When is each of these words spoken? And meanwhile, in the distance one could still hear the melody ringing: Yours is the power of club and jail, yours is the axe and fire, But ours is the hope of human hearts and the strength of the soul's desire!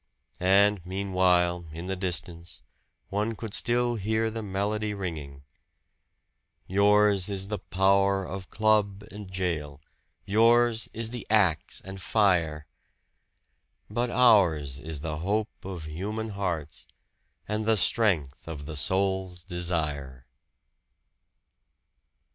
And 0.39 0.83
meanwhile, 0.83 1.67
in 1.71 1.85
the 1.85 1.95
distance 1.95 2.63
one 3.09 3.35
could 3.35 3.53
still 3.53 3.97
hear 3.97 4.31
the 4.31 4.41
melody 4.41 4.95
ringing: 4.95 5.43
Yours 6.65 7.29
is 7.29 7.49
the 7.49 7.59
power 7.59 8.25
of 8.25 8.49
club 8.49 9.03
and 9.11 9.31
jail, 9.31 9.79
yours 10.25 10.89
is 10.91 11.11
the 11.11 11.27
axe 11.29 11.81
and 11.85 12.01
fire, 12.01 12.65
But 13.91 14.09
ours 14.09 14.79
is 14.79 15.01
the 15.01 15.17
hope 15.17 15.63
of 15.63 15.83
human 15.85 16.29
hearts 16.29 16.87
and 17.47 17.67
the 17.67 17.77
strength 17.77 18.47
of 18.47 18.65
the 18.65 18.75
soul's 18.75 19.43
desire! 19.43 20.25